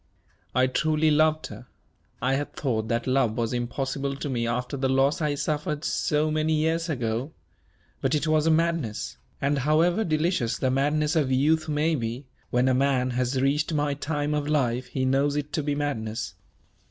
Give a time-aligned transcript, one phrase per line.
[0.55, 1.67] I truly loved her.
[2.23, 6.31] I had thought that love was impossible to me after the loss I suffered so
[6.31, 7.33] many years ago.
[8.01, 12.67] But it was a madness; and, however delicious the madness of youth may be, when
[12.67, 16.33] a man has reached my time of life he knows it to be madness.